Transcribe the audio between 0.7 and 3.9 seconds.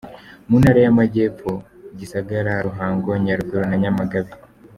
y’Amajyepfo: Gisagara, Ruhango, Nyaruguru na